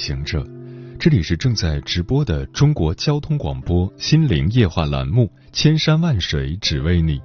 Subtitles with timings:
[0.00, 0.42] 行者，
[0.98, 7.18] 这里是正在直播的中国交通广播心灵夜话栏目《千山万水只为你》，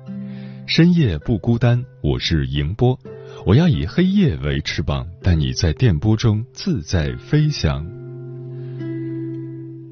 [0.67, 2.99] 深夜不孤单，我是迎波。
[3.45, 7.87] 我要以黑夜为翅膀，带你在电波中自在飞翔。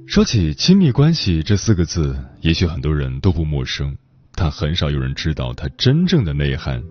[0.05, 3.95] 说起亲密关系这四个字，也许很多人都不陌生，
[4.35, 6.83] 但很少有人知道它真正的内涵。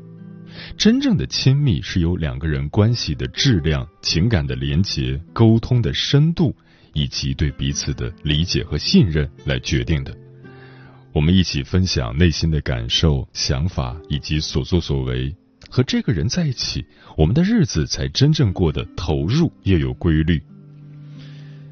[0.76, 6.54] 真正的亲密是由两个人关系的质量、情感的连结、沟通的深度，
[6.92, 10.16] 以及对彼此的理解和信任来决定的。
[11.12, 15.34] 我们一起分享内心的感受、想法以及所作所为。
[15.70, 16.84] 和这个人在一起，
[17.16, 20.42] 我们的日子才真正过得投入又有规律。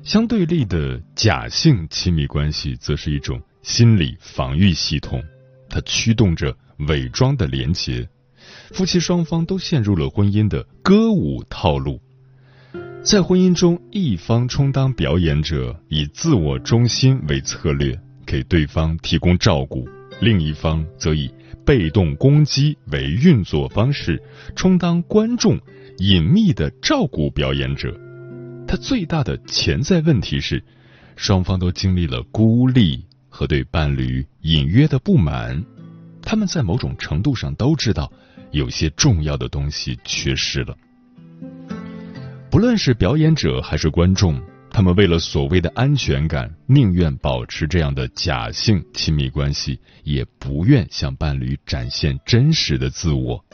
[0.02, 5.22] 相对立的假性亲密关系，则是一种心理防御系统，
[5.68, 6.56] 它驱动着
[6.88, 8.08] 伪装的连结。
[8.72, 12.00] 夫妻双方都陷入了婚姻的歌舞套路，
[13.02, 19.84] 在婚姻中，一方充当表演者，以自我中心为策略，给对方提供照顾；
[20.20, 21.28] 另一方则以
[21.66, 24.22] 被动攻击为运作方式，
[24.54, 25.58] 充当观众，
[25.98, 27.92] 隐秘的照顾表演者。
[28.68, 30.62] 他最大的潜在问题是，
[31.16, 35.60] 双方都经历了孤立和对伴侣隐约的不满。
[36.22, 38.12] 他们在某种程度上都知道，
[38.50, 40.76] 有些重要的东西缺失了。
[42.50, 44.40] 不论是表演者还是观众。
[44.72, 53.44] 他们为了所谓的安全感，宁愿保持这样的假性亲密关系，也不愿向伴侣展现真实的自我。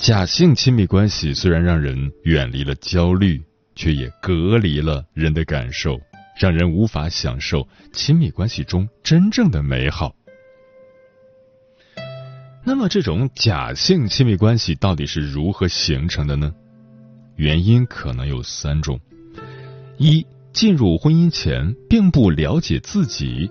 [0.00, 3.40] 假性亲密关系虽然让人远离了焦虑，
[3.76, 5.96] 却也隔离了人的感受，
[6.36, 10.15] 让人无法享受亲密关系中真正的美好。
[12.68, 16.52] 那么，这种假性亲密关系到底是如何形成的呢？
[17.36, 18.98] 原因可能有三种。
[19.98, 23.48] 一进入婚姻前并不了解自己，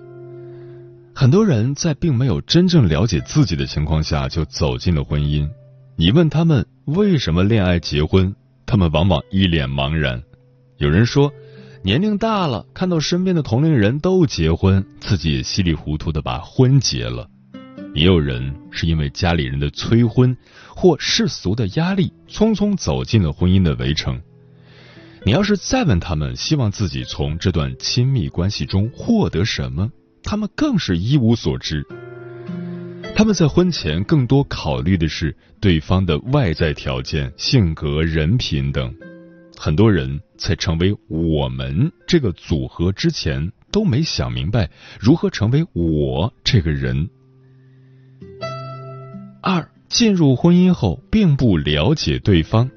[1.14, 5.48] 很多人在并没有真正了解自己的情况下就走进了婚姻。
[5.96, 10.22] 你问他们为什么恋爱结婚，他们往往一脸茫然。
[10.76, 11.32] 有人说
[11.82, 17.30] 年龄大了，看到身边的同龄人都结婚，自己也稀里糊涂的把婚结了。
[17.96, 20.36] 也有人是因为家里人的催婚
[20.68, 24.20] 或世俗的压力，匆匆走进了婚姻的围城。
[25.24, 29.90] 你要是再问他们希望自己从这段亲密关系中获得什么，
[30.22, 31.86] 他们更是一无所知。
[33.16, 38.94] 他们在婚前更多考虑的是对方的外在条件、性格、人品等。
[39.56, 44.70] 很多人在成为我们这个组合之前，都没想明白
[45.00, 47.08] 如何成为我这个人。
[49.48, 52.68] 二，进入婚姻后并不了解对方。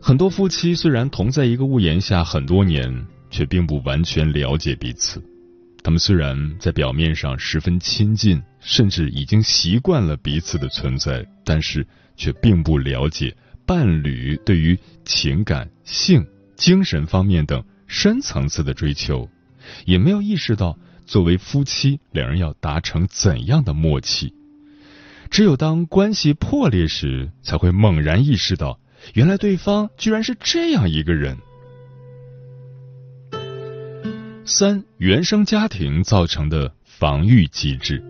[0.00, 5.20] 很多夫妻虽然同在一个屋檐下很多年，却并不完全了解彼此。
[5.82, 11.84] 他们虽然在表面上十分亲近，甚至已经习惯了彼此的存在，但是
[12.14, 13.36] 却并不了解
[13.66, 16.24] 伴侣对于情感、性、
[16.54, 19.28] 精神方面等深层次的追求，
[19.84, 24.32] 也没有意识到作为夫妻两人要达成怎样的默契。
[25.30, 28.78] 只有当关系破裂时，才会猛然意识到。
[29.14, 31.38] 原来对方居然是这样一个人。
[34.44, 38.02] 三原生家庭造成的防御机制，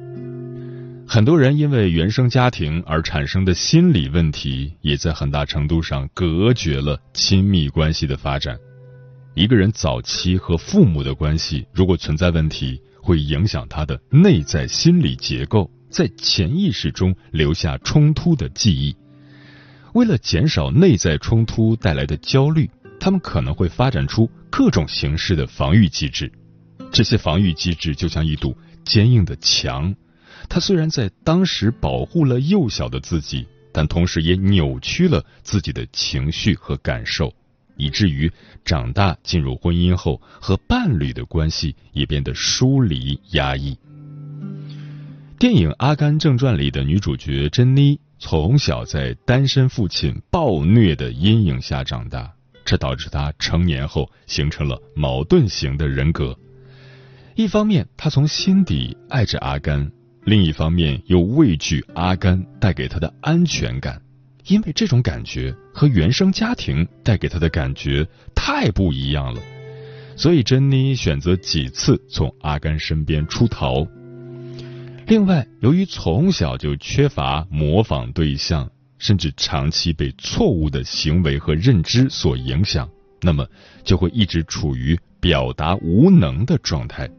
[1.06, 8.58] 很多人因为原生家庭而产生的心理问题，也在很大程度上隔绝了亲密关系的发展。
[9.34, 18.96] 一个人早期和父母的关系如果存在问题，会影响他的内在心理结构，在潜意识中留下冲突的记忆。
[19.92, 22.70] 为了减少内在冲突带来的焦虑，
[23.00, 26.30] 他们可能会发展出各种形式的防御机制。
[26.92, 29.94] 这些防御机制就像一堵坚硬的墙，
[30.48, 37.32] 它虽然在当时保护了幼小的自己，但同时也扭曲了自己的情绪和感受，
[37.76, 38.30] 以至于
[38.64, 43.76] 长大进入婚姻后和伴侣的关系也变得疏离压抑。
[45.40, 47.98] 电影《阿甘正传》里的女主角珍妮。
[48.18, 52.30] 从小在单身父亲暴虐的阴影下长大，
[52.62, 56.38] 这导致她成年后形成了矛盾型的人格。
[57.36, 59.90] 一方面，她从心底爱着阿甘。
[60.24, 63.98] 另一方面，又畏惧阿甘带给她的安全感，
[64.48, 69.40] 因为这种感觉和原生家庭带给她的感觉太不一样了。
[70.16, 73.86] 所以，珍妮选择几次从阿甘身边出逃。
[75.10, 82.88] 另外，由于从小就缺乏模仿对象，甚至长期被错误的行为和认知所影响，
[83.20, 83.44] 那么
[83.82, 87.10] 就会一直处于表达无能的状态。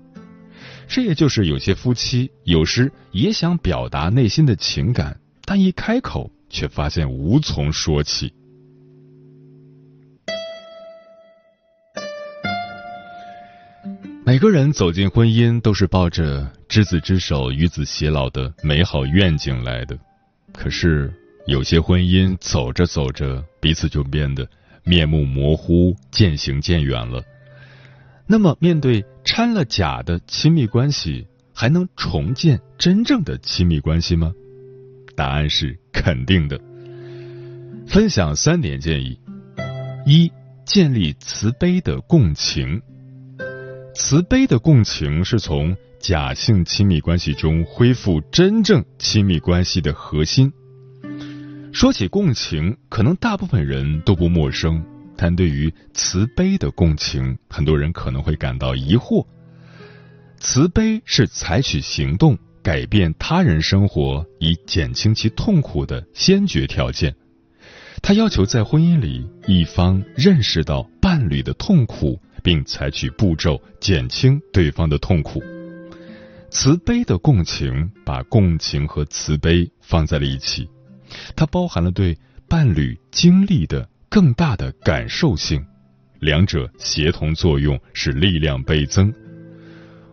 [0.87, 8.31] 这也就是有些夫妻有时也想表达内心的情感，但一开口却发现无从说起。
[14.23, 19.97] 每个人走进婚姻都是抱着执子之手与子偕老的美好愿景来的，
[20.53, 21.11] 可是
[21.47, 24.47] 有些婚姻走着走着，彼此就变得
[24.83, 27.23] 面目模糊、渐行渐远了。
[28.27, 34.31] 那么，面对掺了假的亲密关系，还能重建真正的亲密关系吗？
[35.15, 36.61] 答案是肯定的。
[37.87, 39.19] 分享三点建议：
[40.05, 40.31] 一、
[40.63, 42.79] 建立慈悲的共情。
[43.93, 50.51] 慈悲的共情是从假性亲密关系中恢复真正亲密关系的核心。
[51.73, 54.83] 说起共情，可能大部分人都不陌生。
[55.17, 59.25] 但对于慈悲的共情，很多人可能会感到疑惑。
[60.39, 67.13] 慈悲是采取行动改变他人生活，以减轻其痛苦的先决条件。
[68.01, 75.41] 他要求在婚姻里，一方认识到伴侣的痛苦，并采取步骤减轻对方的痛苦。
[76.49, 80.69] 慈悲的共情把共情和慈悲放在了一起，
[81.35, 82.17] 它包含了对
[82.47, 83.87] 伴侣经历的。
[84.13, 85.65] 更大的感受性，
[86.19, 89.09] 两者协同作用使力量倍增。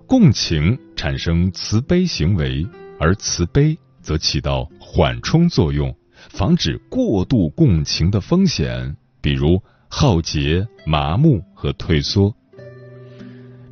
[0.07, 2.65] 共情产生慈悲行为，
[3.01, 5.93] 而慈悲则起到缓冲作用，
[6.31, 12.35] 防止过度共情的风险，比如耗竭、麻木和退缩。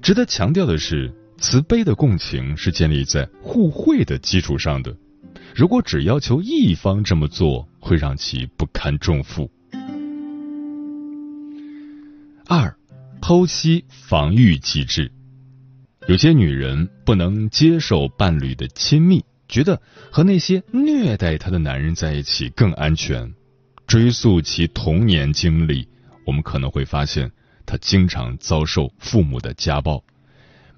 [0.03, 4.97] 值得强调的是，慈悲的共情是建立在互惠的基础上的。
[5.55, 9.51] 如果只要求一方这么做，会让其不堪重负。
[12.47, 12.77] 二，
[13.21, 15.11] 剖析防御机制。
[16.07, 19.81] 有些女人不能接受伴侣的亲密，觉得
[20.11, 23.35] 和那些虐待她的男人在一起更安全。
[23.87, 25.89] 追溯其童年经历，
[26.26, 27.31] 我们可能会发现，
[27.64, 30.05] 他经常遭受父母的家暴。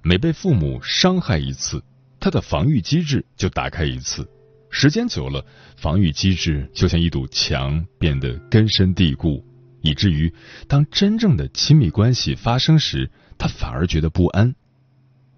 [0.03, 1.83] 每被父母伤害一次，
[2.19, 4.29] 他的防御机制就打开一次。
[4.69, 5.43] 时间久了，
[5.75, 9.43] 防御机制就像一堵墙，变得根深蒂固。
[9.81, 10.31] 以至于
[10.67, 14.53] 当真正的亲密关系发生时，他反而觉得不安。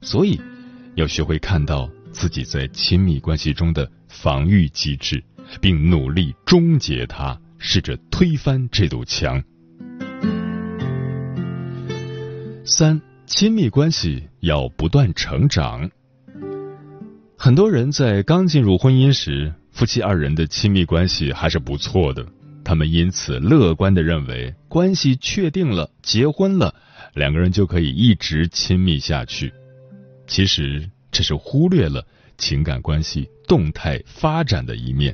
[0.01, 0.41] 所以，
[0.95, 5.23] 要学会看到自己在亲密关系中的防御机制，
[5.61, 9.41] 并努力终结它，试着推翻这堵墙。
[12.73, 15.91] 三，亲密关系要不断成长。
[17.38, 22.25] 很多人在刚进入婚姻时，夫妻二人的亲密关系还是不错的。
[22.63, 26.74] 他们因此乐观的认为，关系确定了，结婚了，
[27.13, 29.51] 两个人就可以一直亲密下去。
[30.25, 32.07] 其实这是忽略了
[32.38, 35.13] 情感关系动态发展的一面。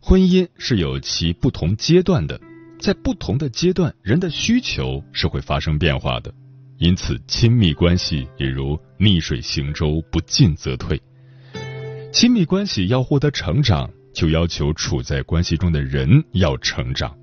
[0.00, 2.40] 婚姻是有其不同阶段的，
[2.82, 6.34] 在不同的阶段，人的需求是会发生变化的。
[6.78, 11.00] 因此，亲密关系也如逆水行舟，不进则退。
[12.12, 13.88] 亲密关系要获得成长。
[14.14, 17.16] 就要求处在关系中的人要成长。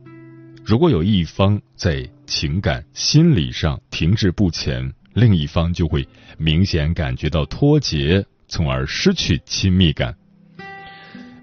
[0.66, 6.04] 如果有一方在情感、心理上停滞不前，另一方就会
[6.40, 10.16] 明显感觉到脱节，从而失去亲密感。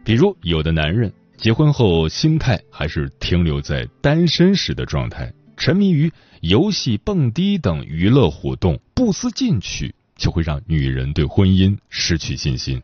[0.04, 12.83] 比如，有的男人结婚后心态还是停留在单身时的状态，沉迷于游戏、蹦迪等娱乐活动，不思进取，就会让女人对婚姻失去信心。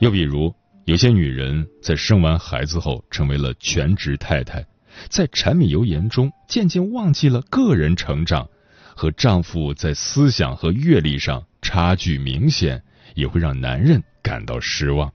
[0.00, 0.52] 又比如，
[0.86, 4.64] 有些女人在生完孩子后成为了全职太太，
[5.08, 8.48] 在柴米油盐中渐渐忘记了个人成长，
[8.96, 12.82] 和丈夫在思想和阅历上差距明显，
[13.14, 15.12] 也会让男人感到失望。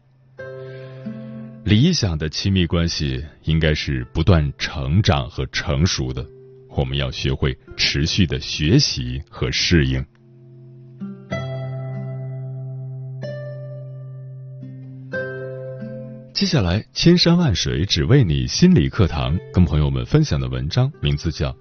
[1.67, 6.25] 理想的亲密关系应该是不断成长和成熟的，
[6.69, 10.01] 我们要学会持续的学习和适应。
[16.33, 21.51] 接下来，千山万水只为你心理课堂，跟朋友们分享的文章名字叫《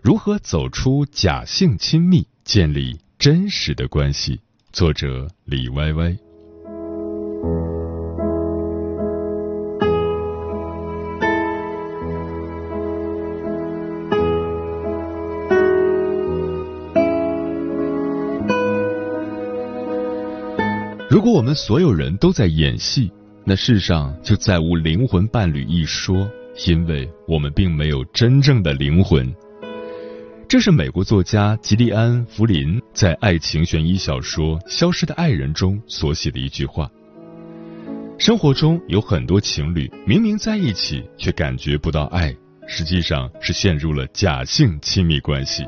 [0.00, 4.36] 如何走出假性亲密，建立真实的关系》，
[4.72, 6.16] 作者李歪歪。
[21.10, 23.10] 如果我们所有人都在演戏，
[23.44, 26.30] 那世上就再无灵魂伴侣一说，
[26.68, 29.28] 因为我们并没有真正的灵魂。
[30.48, 36.88] 这是美国作家吉利安·弗林在爱情悬疑小说《消失的爱人》中所写的一句话。
[38.16, 42.32] 生活中有很多情侣明明在一起，却感觉不到爱，
[42.68, 45.66] 实际上是陷入了假性亲密关系。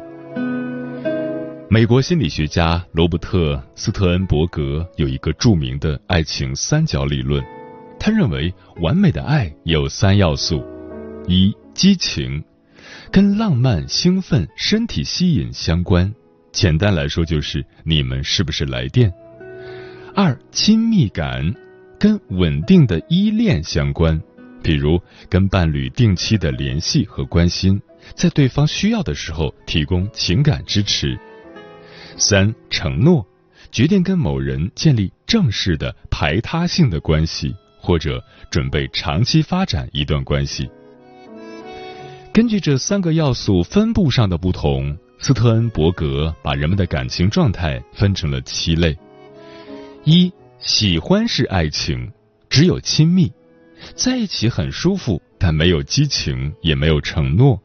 [1.72, 7.42] 美国心理学家罗伯特·斯特恩伯格有一个著名的爱情三角理论，
[7.98, 8.52] 他认为
[8.82, 10.62] 完美的爱有三要素：
[11.26, 12.44] 一、激情，
[13.10, 16.14] 跟浪漫、兴奋、身体吸引相关，
[16.52, 19.10] 简单来说就是你们是不是来电；
[20.14, 21.54] 二、亲密感，
[21.98, 24.22] 跟稳定的依恋相关，
[24.62, 25.00] 比如
[25.30, 27.80] 跟伴侣定期的联系和关心，
[28.14, 31.18] 在对方需要的时候提供情感支持。
[32.16, 33.26] 三承诺，
[33.70, 40.70] 决定跟某人建立正式的排他性的关系，或者准备长期发展一段关系。
[42.32, 48.96] 根据这三个要素分布上的不同，斯特恩伯格把人们的感情状态分成了七类：
[50.04, 52.10] 一、喜欢是爱情，
[52.48, 53.30] 只有亲密，
[53.94, 57.60] 在一起很舒服，但没有激情，也没有承诺，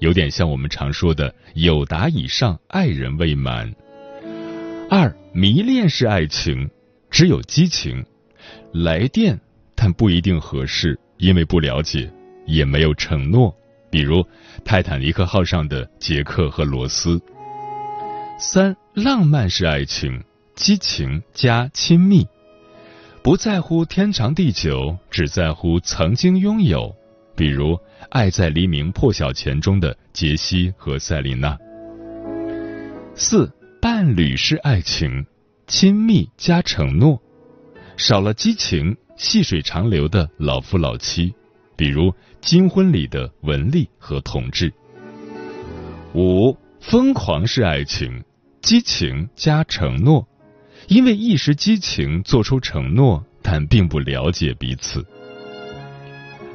[0.00, 3.72] 有点像我们常说的“有达以上，爱人未满”。
[4.90, 6.70] 二迷恋式爱情，
[7.10, 8.02] 只有激情，
[8.72, 9.38] 来电
[9.74, 12.10] 但不一定合适，因为不了解，
[12.46, 13.54] 也没有承诺，
[13.90, 14.24] 比如
[14.64, 17.20] 泰坦尼克号上的杰克和罗斯。
[18.38, 22.26] 三浪漫式爱情，激情加亲密，
[23.22, 26.96] 不在乎天长地久，只在乎曾经拥有，
[27.36, 27.74] 比如
[28.08, 31.58] 《爱在黎明破晓前》中的杰西和塞琳娜。
[33.14, 33.52] 四。
[33.80, 35.24] 伴侣式爱情，
[35.68, 37.22] 亲密加承诺，
[37.96, 41.32] 少了激情，细水长流的老夫老妻，
[41.76, 44.72] 比如金婚里的文丽和同志。
[46.12, 48.24] 五疯狂式爱情，
[48.60, 50.26] 激情加承诺，
[50.88, 55.06] 因为一时激情做出承诺，但并不了解彼此。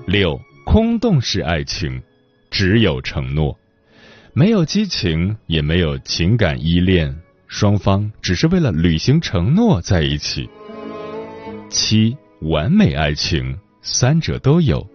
[0.05, 2.01] 六空洞式爱情，
[2.51, 3.57] 只有承诺。
[4.35, 10.49] 没有激情，也没有情感依恋，双方只是为了履行承诺在一起。
[11.69, 14.81] 七完美爱情，三者都有。《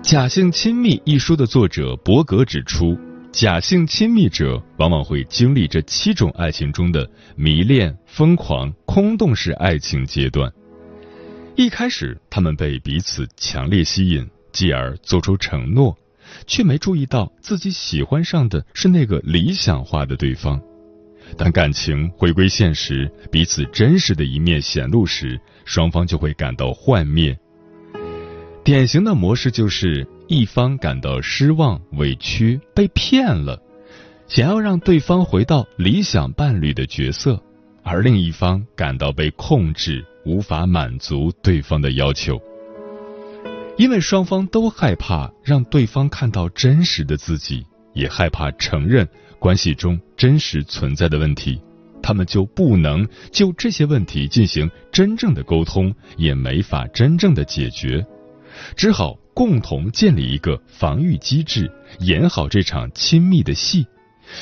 [0.00, 2.98] 假性亲密》一书的作者伯格指出，
[3.30, 7.06] 假性亲密者往往会经历这七种爱情中的
[7.36, 10.50] 迷恋、疯狂、空洞式爱情阶段。
[11.54, 15.96] 一开始，他们被彼此强烈吸引，继而做出承诺，
[16.46, 20.60] 却没注意到自己喜欢上的是那个理想化的对方。
[21.36, 27.38] 当感情回归现实，彼此真实的一面显露时，双方就会感到幻灭。
[28.64, 33.60] 典型的模式就是一方感到失望、委屈、被骗了，
[34.26, 37.42] 想要让对方回到理想伴侣的角色，
[37.82, 40.04] 而另一方感到被控制。
[40.24, 42.40] 无法满足对方的要求，
[43.76, 51.60] 因为双方都害怕让对方看到真实的自己，也害怕承认关系中真实存在的问题，
[52.02, 58.04] 他们就不能就这些问题进行真正的沟通，也没法真正的解决，
[58.76, 63.86] 只好共同建立一个防御机制，演好这场亲密的戏，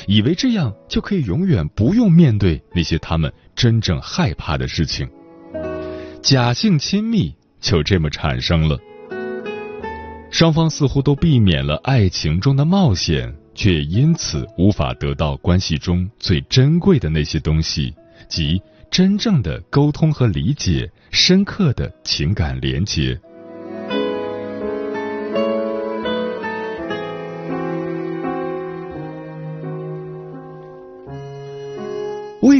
[0.05, 5.09] 以为这样就可以永远不用面对那些他们真正害怕的事情。
[6.21, 8.79] 假性亲密就这么产生了，
[10.29, 17.91] 双方似乎都避免了爱情中的冒险，却因此无法得到关系中最珍贵的那些东西，
[18.29, 18.61] 即
[18.91, 23.19] 真正的沟通和理解，深刻的情感连接。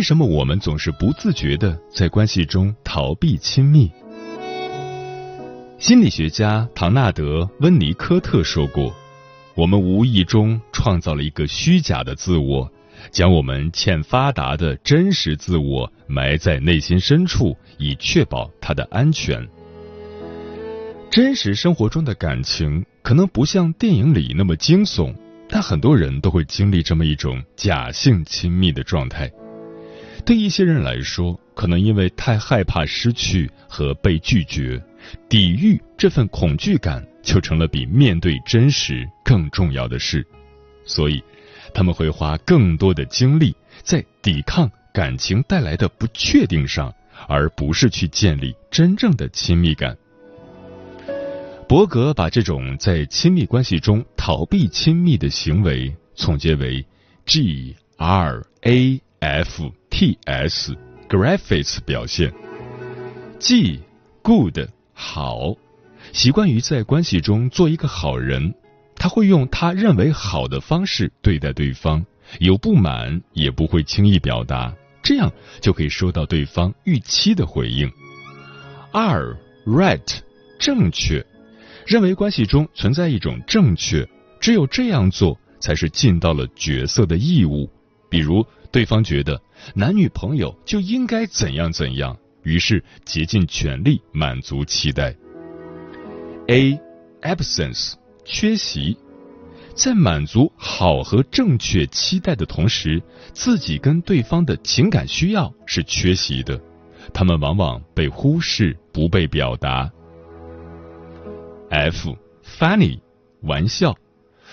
[0.02, 3.92] 为什么我们总是不自觉的在关系中逃避亲密？
[5.78, 8.92] 心理学家唐纳德·温尼科特说过
[9.54, 12.68] ：“我们无意中创造了一个虚假的自我，
[13.12, 19.48] 将我们欠发达的真实自我埋在内心深处，以确保它的安全。
[21.12, 25.14] 真实生活中的感情可能不像电影里那么惊悚，
[25.48, 29.32] 但很多人都会经历这么一种假性亲密的状态。
[30.22, 34.82] 对一些人来说，可能因为太害怕失去和被拒绝，
[35.28, 40.26] 抵御这份恐惧感就成了比面对真实更重要的事，
[40.86, 41.24] 所以
[41.74, 46.94] 他们会花更多的精力在抵抗感情带来的不确定上，
[47.28, 49.98] 而不是去建立真正的亲密感。
[51.68, 56.86] 伯格把这种在亲密关系中逃避亲密的行为总结为
[57.26, 60.76] G R A F T S
[61.08, 62.34] graphics 表现。
[63.38, 63.80] G
[64.24, 64.58] good
[64.94, 65.56] 好，
[66.12, 68.56] 习惯于在关系中做一个好人，
[68.96, 72.04] 他会用他认为好的方式对待对方，
[72.40, 74.74] 有不满也不会轻易表达，
[75.04, 77.92] 这样就可以收到对方预期的回应。
[78.92, 79.38] 二
[79.68, 80.20] right
[80.58, 81.24] 正确。
[81.86, 84.08] 认为关系中存在一种正确，
[84.40, 87.70] 只有这样做才是尽到了角色的义务。
[88.10, 89.42] 比如，对方觉得
[89.76, 95.16] 男女朋友就应该怎样怎样，于是竭尽全力满足期待。
[96.48, 96.80] A.
[97.22, 97.94] Absence
[98.26, 98.98] 缺席，
[99.76, 103.02] 在满足好和正确期待的同时，
[103.34, 106.60] 自己跟对方的情感需要是缺席的，
[107.14, 109.92] 他们往往被忽视，不被表达。
[111.70, 112.16] F.
[112.44, 113.00] Funny
[113.42, 113.96] 玩笑，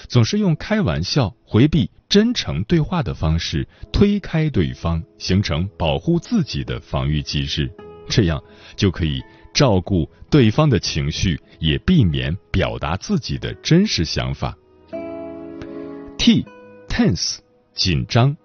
[0.07, 7.71] 总是用开玩笑回避真诚对话的方式推开对方，形成保护自己的防御机制，
[8.09, 8.43] 这样
[8.77, 9.21] 就可以
[9.53, 14.57] 照顾对方的情绪，也避免表达自己的真实想法。
[16.17, 16.47] T
[16.89, 17.39] tense
[17.75, 18.37] 紧张，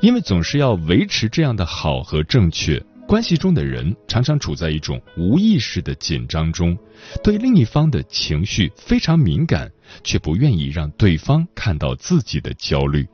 [0.00, 2.82] 因为总是要维持这样的好和正确。
[3.14, 6.76] 关系中的人常常处在一种无意识的紧张中，
[7.22, 9.70] 对另一方的情绪非常敏感，
[10.02, 13.06] 却不愿意让对方看到自己的焦虑。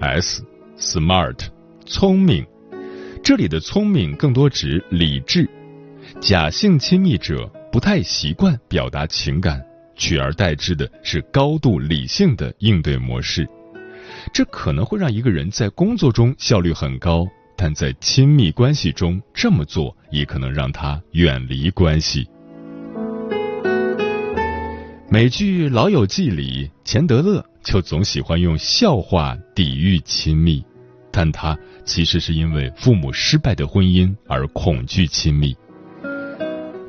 [0.00, 0.42] S
[0.78, 1.36] smart
[1.84, 2.46] 聪明，
[3.22, 5.46] 这里的聪明更多指理智。
[6.18, 9.62] 假性亲密者不太习惯表达情感，
[9.94, 13.46] 取而代之的是高度理性的应对模式，
[14.32, 17.28] 这可能会让一个人在工作中效率很高。
[17.56, 22.28] 但在亲密关系中这么做，也可能让他远离关系。
[25.08, 30.62] 美剧《老友记》里，钱德勒就总喜欢用笑话抵御亲密，
[31.10, 35.56] 但他其实是因为父母失败的婚姻而恐惧亲密。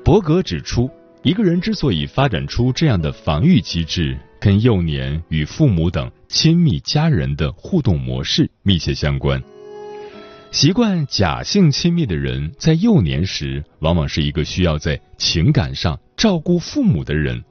[0.04, 0.90] 伯格指出，
[1.24, 9.42] 一个人之所以发展出这样的防御机制，跟幼年与父母等亲密家人的互动模式密切相关。
[10.60, 17.44] 习惯假性亲密的人，在幼年时往往是一个需要在情感上照顾父母的人。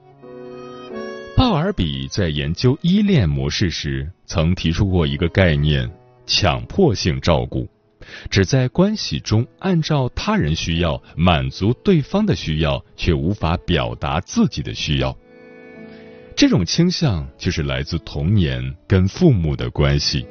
[1.33, 5.89] 鲍尔比在研究依恋模式时，曾提出过一个概念：
[6.25, 7.65] 强迫性照顾，
[8.29, 15.17] 只在关系中按照他人需要满足对方的需要，却无法表达自己的需要。
[16.35, 20.27] 这种倾向就是来自童年跟父母的关系。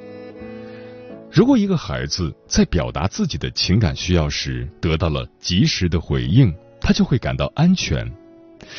[1.37, 8.11] 如果一个孩子在表达自己的情感需要时得到了及时的回应，他就会感到安全。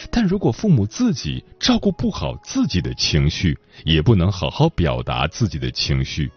[0.10, 6.32] 但如果父母自己照顾不好自己的情绪，也不能好好表达自己的情绪，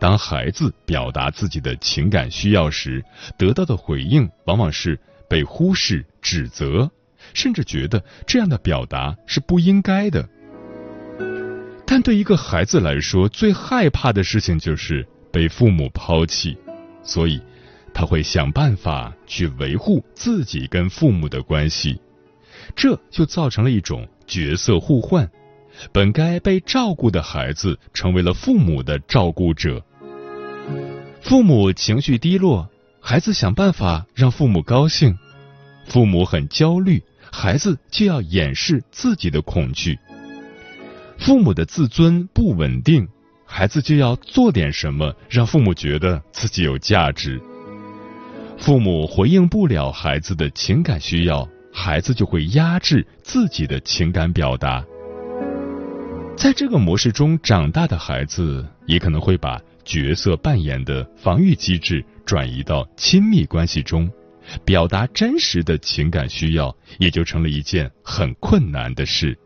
[0.00, 3.00] 当孩子表达自己的情感需要时，
[3.38, 4.98] 得到的回应往往是
[5.28, 6.90] 被忽视、指责，
[7.34, 10.28] 甚至觉得这样的表达是不应该的。
[11.86, 15.06] 但对一个孩子来说，最害怕的事情就是。
[15.32, 16.56] 被父母抛弃，
[17.02, 17.40] 所以
[17.94, 22.00] 他会想办法去维护自己跟父母的关系，
[22.76, 25.28] 这就造成了一种角色互换。
[25.90, 29.82] 本该被照顾的孩子成为了父母的照顾者。
[31.22, 32.68] 父母情绪低落，
[33.00, 35.14] 孩子想办法让父母高兴；
[35.86, 39.98] 父母很焦虑，孩子就要掩饰自己的恐惧。
[41.18, 43.08] 父母的自尊不稳定。
[43.54, 47.38] 孩子就要做点什么，让父母觉得自己有价值。
[48.56, 54.82] 父母回应不了孩子的情感需要，孩子就会压制自己的情感表达。
[56.34, 64.10] 在这个模式中长大的孩子，也可能会把角色扮演的防御机制转移到亲密关系中，
[64.64, 69.38] 表达真实的情感需要，也就成了一件很困难的事。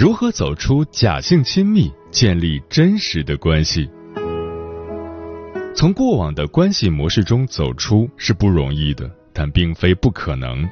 [0.00, 3.86] 如何走出假性亲密，建立真实的关系？
[5.76, 10.66] 从过往的关系模式中走出是不容易的，但并非不可能。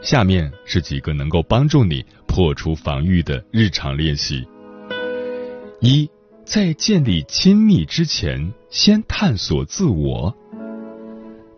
[0.00, 4.42] 下面是几个能够帮助你破除防御的日常练习：
[5.82, 6.08] 一，
[6.46, 10.34] 在建立亲密之前，先探索自我。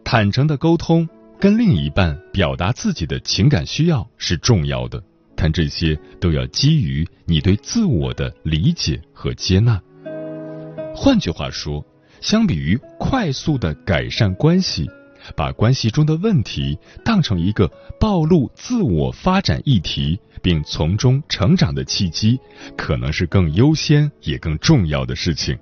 [0.02, 5.00] 坦诚的沟通，跟另一半表达自己的情感需要是重要的，
[5.36, 9.80] 但这些都要基于你对自我的理解和接纳。
[10.94, 11.84] 换句话说，
[12.20, 14.88] 相比于快速的改善关系，
[15.36, 22.38] 把关系中的问题当成一个暴露自我发展议题，并从中成长的契机，
[22.76, 25.58] 可能是更优先也更重要的事情。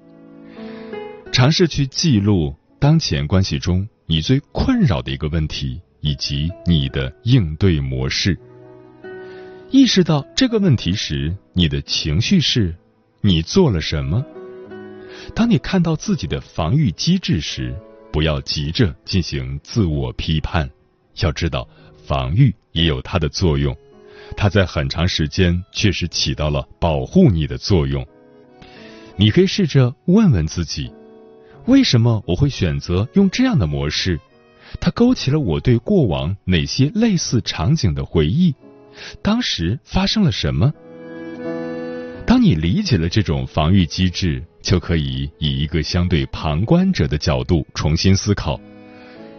[1.33, 3.87] 尝试去记录当前关系中。
[4.05, 8.39] 你最困扰的一个问题，以及你的应对模式。
[9.73, 12.77] 意识到这个问题时，你的情绪是：
[13.23, 14.23] 你做了什么？
[15.35, 17.75] 当你看到自己的防御机制时，
[18.13, 20.69] 不要急着进行自我批判。
[21.23, 21.67] 要知道，
[22.07, 23.75] 防御也有它的作用，
[24.37, 28.07] 它在很长时间确实起到了保护你的作用。
[29.17, 30.93] 你可以试着问问自己。
[31.65, 34.21] 为什么我会选择用这样的模式？
[34.79, 38.55] 它勾起了我对过往哪些类似场景的回忆？
[39.23, 40.73] 当时发生了什么？
[42.27, 48.61] 当你理解了这种防御机制，就可以以一个相对旁观者的角度重新思考：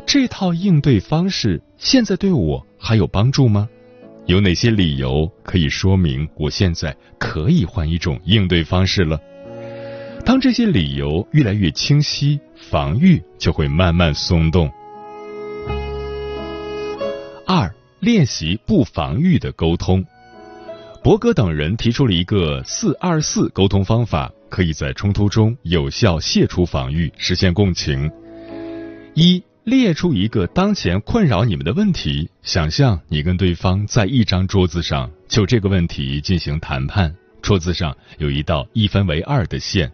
[0.06, 3.68] 这套应对方式现在对我还有帮助吗？
[4.26, 9.20] 有哪些理由可以说明我现在可以换一种应对方式了？
[10.26, 14.72] 当这些理由越来越清晰，防御就会慢慢松动。
[17.46, 17.70] 二、
[18.04, 20.06] 练习不防御的沟通。
[21.02, 28.12] 伯格等人提出了一个“四二四”沟通方法，可以在冲突中有效卸除防御，实现共情。
[29.14, 37.16] 一、列出一个当前困扰你们的问题，想象你跟对方在一张桌子上，就这个问题进行谈判。
[37.42, 39.90] 桌子上有一道一分为二的线。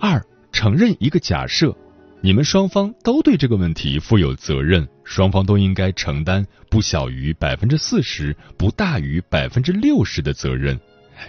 [0.00, 1.76] 二，承认一个假设，
[2.24, 10.80] 你们双方都对这个问题负有责任，双方都应该承担不小于百分之四十、不大于百分之六十的责任。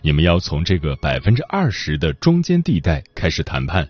[0.01, 3.85] 你们要从这个百分之二十的中间地带开始谈判。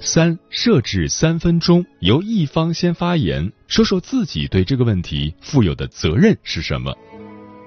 [0.00, 6.96] 三，设置三分钟，由一方先发言，说说自己对这个问题负有的责任是什么。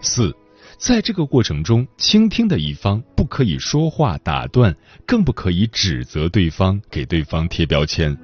[0.02, 0.36] 四。
[0.84, 4.76] 在这个过程中，倾听的一方不可以说话打断，
[5.08, 8.18] 更不可以指责对方，给对方贴标签。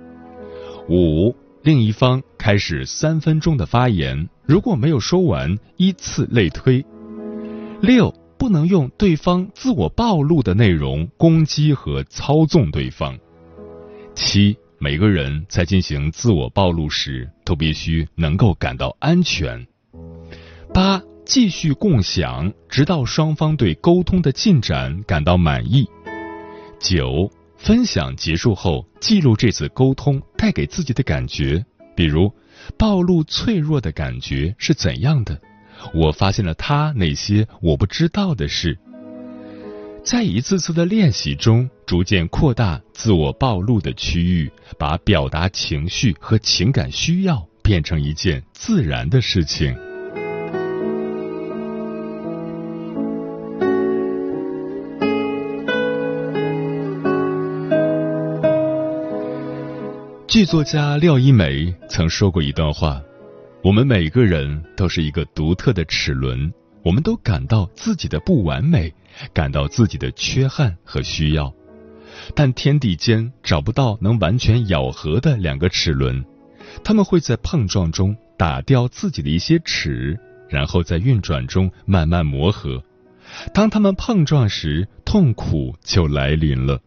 [0.89, 6.86] 五，另一方开始三分钟的发言，如果没有说完，依次类推。
[7.80, 13.17] 六，不能用对方自我暴露的内容攻击和操纵对方。
[14.15, 19.65] 七，每个人在进行自我暴露时，都必须能够感到安全。
[20.74, 21.02] 八。
[21.29, 25.87] 继续共享，直到双方对沟通的进展感到满意。
[26.79, 31.63] 九，分享结束后，记录这次沟通带给自己的感觉，
[31.95, 32.33] 比如
[32.79, 35.39] 暴露脆弱的感觉是怎样的？
[35.93, 38.75] 我发现了他哪些我不知道的事。
[40.03, 49.77] 在一次次的练习中，逐渐扩大自我暴露的区域，把表达情绪和情感需要变成一件自然的事情。
[60.29, 63.01] 剧作家廖一梅曾说过一段话
[63.65, 68.93] ：“我们每个人都是一个独特的齿轮，我们都感到自己的不完美，
[69.33, 71.51] 感到自己的缺憾和需要。
[72.35, 76.23] 但天地间找不到能完全咬合的两个齿轮，
[76.83, 80.15] 他们会在碰撞中打掉自己的一些齿，
[80.47, 82.83] 然后在运转中慢慢磨合。
[83.51, 86.79] 当他们碰撞时，痛苦就来临了。”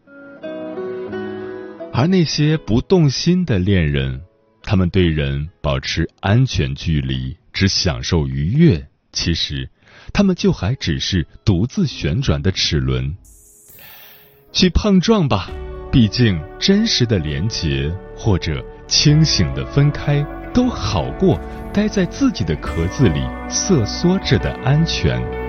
[1.95, 4.19] 而那些不动心的恋人，
[4.63, 8.87] 他们对人保持安全距离，只享受愉悦。
[9.11, 9.69] 其实，
[10.11, 13.15] 他们就还只是独自旋转的齿轮。
[14.51, 15.51] 去碰撞吧，
[15.91, 21.39] 毕竟真实的连结或者清醒的分开，都好过
[21.71, 25.42] 待在自己的壳子里瑟缩着的安全。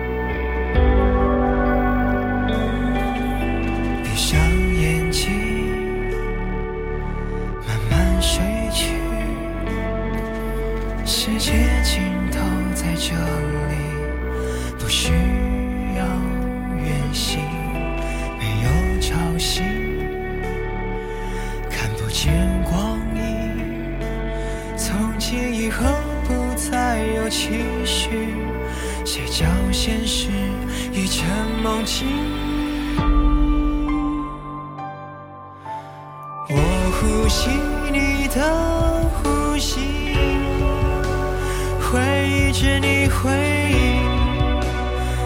[42.54, 43.32] 着你回
[43.72, 44.00] 应，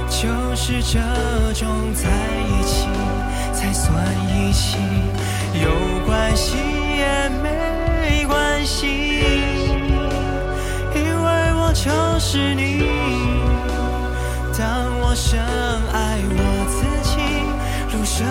[0.08, 0.98] 就是这
[1.52, 2.08] 种在
[2.48, 2.88] 一起
[3.52, 3.94] 才算
[4.26, 4.78] 一起，
[5.62, 5.68] 有
[6.06, 8.86] 关系也没关系，
[10.94, 12.82] 因为我就是你。
[14.58, 15.38] 当我深
[15.92, 16.78] 爱我自
[17.10, 17.12] 己，
[17.94, 18.26] 路深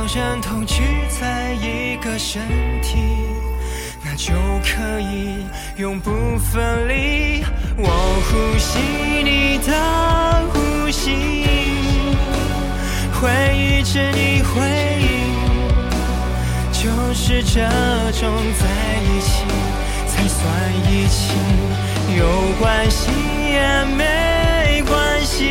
[0.00, 0.82] 两人同居
[1.20, 2.40] 在一个身
[2.80, 2.96] 体。
[4.02, 4.32] 那就
[4.64, 5.44] 可以
[5.76, 7.44] 永不分离。
[7.76, 7.86] 我
[8.24, 8.78] 呼吸
[9.22, 11.44] 你的呼吸，
[13.12, 14.62] 回忆着你回
[15.02, 15.04] 应，
[16.72, 17.60] 就是这
[18.18, 18.64] 种在
[19.04, 19.44] 一起
[20.06, 20.40] 才算
[20.90, 21.34] 一起，
[22.16, 22.24] 有
[22.58, 23.10] 关系
[23.52, 25.44] 也没关系，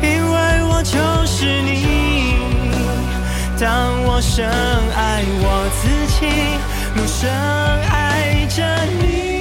[0.00, 1.87] 因为我就是你。
[3.60, 6.26] 当我深爱我自己，
[6.94, 8.62] 如深爱着
[9.02, 9.37] 你，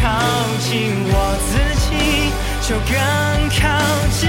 [0.00, 0.08] 靠
[0.60, 1.14] 近我
[1.48, 1.90] 自己，
[2.68, 2.90] 就更
[3.58, 3.64] 靠
[4.20, 4.28] 近